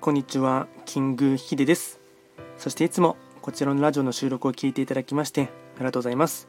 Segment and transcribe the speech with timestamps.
[0.00, 2.00] こんにちは、キングヒデです。
[2.56, 6.48] そしていつもこちらのラジオの収録を聞いていただきましてありがとうございます。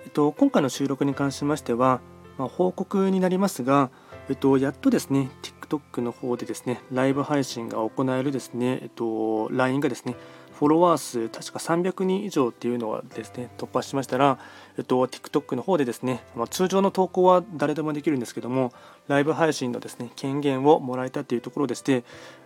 [0.00, 2.00] えっと、今回の収録に関しましては、
[2.36, 3.90] まあ、報告になりますが、
[4.28, 10.16] えっと、やっとですね、TikTok の方でですね、ライブ配信が行えるですね、えっと、LINE がですね、
[10.54, 14.38] フォロワー数確か300人以上っていうのはですね突破しましたら、
[14.78, 18.72] えっと、TikTok の方でですね、まあ、通常の投稿は誰でもできるんですけども
[19.08, 22.04] ライブ配信のですね権限をもらえたというところでして、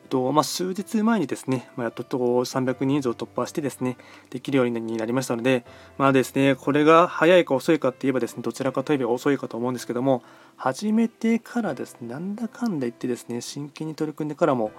[0.09, 3.97] とまあ、数日前にですね、まあ、やっと300人以上突破してですね
[4.31, 5.65] できるようになりましたので、
[5.97, 10.23] まあですね、これが早いか遅いかって言えばですねどちらかといえば遅いかと思うんですけども
[10.57, 14.73] 始めてからですねなんだかんだ言ってですね真剣に取り組んでからも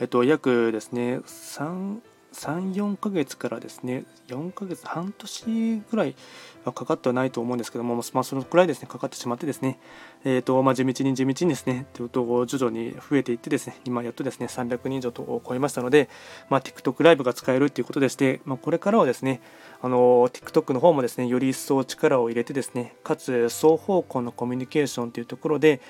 [0.00, 1.98] えっと、約ですね3
[2.34, 6.14] 34ヶ月からですね4ヶ月半年ぐらい
[6.64, 9.78] はかかってはないと思うんですけども、まあ、そのくらいですねかかってしまってですね、
[10.24, 16.08] えーとまあ、地道に地道にですねってことを徐々に増えていってですね今やっとですね300人以上と超えましたので、
[16.48, 19.40] まあ、TikTok ライブが使えるということでして、まあ、これからはですね
[19.82, 25.80] あの TikTok の方もですねより一層力を入れてですねかつ双方向のコミュニケーションというところで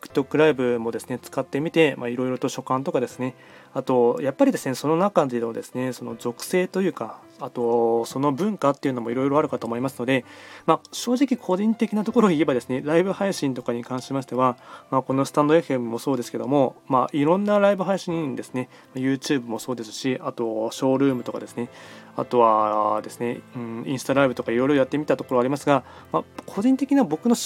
[0.00, 3.34] TikTok ライブもですね使ってみていろいろと所感とかですね。
[3.74, 10.24] あとやっぱりですねその中でのですねその属性というかあとその文化っていうのもいろいろあるかと思いますので、
[10.66, 14.56] まあ、正直個人的なところを言えばですねライブ配信とかに関しましては、
[14.90, 21.68] まあ、このスタンド FM もそうですけども、まあ、いろんなライブ配信ですね YouTube もそうですしあとショールームとかですね
[22.14, 25.82] あとはですね、うん、インスタライブとかいろいろやってみたところありますが、
[26.12, 27.36] まあ、個人的な僕の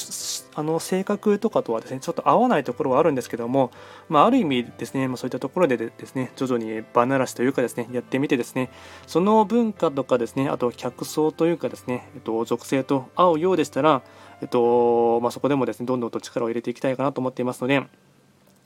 [0.54, 3.70] あの性格とかとはですねちょっと合わないところはあるんですけども、
[4.08, 8.70] まあ、ある意味ですね、まあ、そういったところでですね徐々に場慣らしというかですねやってみてですね
[9.06, 14.02] その文化とかですねあと客層というかですね、えっと、属性と合うようでしたら、
[14.40, 17.86] えっとまあ、そこでもですねどんどんと力を入れていきたいかなと思っていますので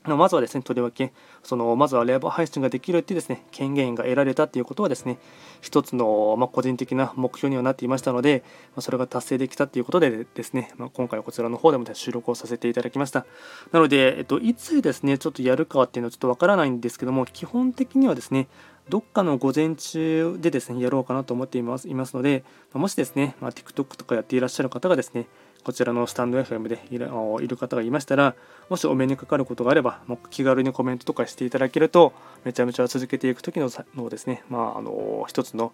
[0.03, 5.19] まずはですね、とりわけ、そのまずはレバー配信ができるってですね、権限が得られたっていうことはですね、
[5.61, 8.43] 一つの、まあ、個人的な目標にはなっていましたので、
[8.75, 13.27] ま、それが達成できたっていうことでですね、まあ、今回はこちらの方でも収録をさせていただきました。
[13.71, 18.47] なので、えっと、いつですね、ちょっとやるかっていうのはちょっとわからないんですけども、基本的にはですね、
[18.89, 22.43] どっかの午前中でですね、やろうかなと思っていますいますので、
[22.73, 25.27] もしですね、まあ、TikTok とかやっていらっしゃる方がですね、
[25.63, 28.35] こちらのスタンド FM でいる方がいましたら、
[28.69, 35.71] もしお目にかかることがあれば、もう気軽にコメントとかしていただけると、めちゃめちゃ続けていく時ののですね、まあ、あの一つの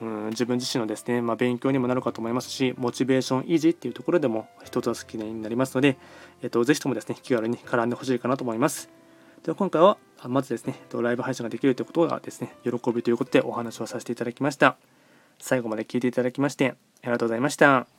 [0.00, 5.96] うん、自分自身のですね、まあ、勉強にもなるかと思いますし、モチベーション維持っていうところでも一つは好きになりますので、
[6.42, 8.90] えっと、ぜひともですね、気軽に絡んでほしいかなと思います。
[9.46, 9.96] では今回は、
[10.26, 14.76] まずですね、ライブ配信ができるということがですね、喜びということでお話をさせていただきました。
[15.38, 17.95] 最後まで聞いていただきまして、ありがとうございました。